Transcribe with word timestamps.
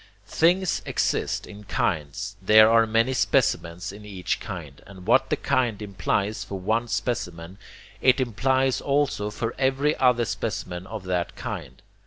Things 0.25 0.81
exist 0.83 1.45
in 1.45 1.63
kinds, 1.65 2.35
there 2.41 2.71
are 2.71 2.87
many 2.87 3.13
specimens 3.13 3.91
in 3.91 4.03
each 4.03 4.39
kind, 4.39 4.81
and 4.87 5.05
what 5.05 5.29
the 5.29 5.35
'kind' 5.35 5.79
implies 5.79 6.43
for 6.43 6.59
one 6.59 6.87
specimen, 6.87 7.59
it 8.01 8.19
implies 8.19 8.81
also 8.81 9.29
for 9.29 9.53
every 9.59 9.95
other 9.97 10.25
specimen 10.25 10.87
of 10.87 11.03
that 11.03 11.35
kind. 11.35 11.83